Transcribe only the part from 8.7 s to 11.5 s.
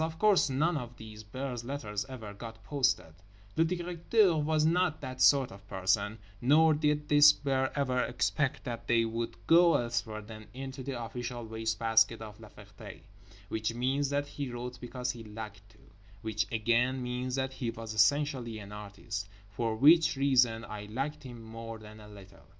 they would go elsewhere than into the official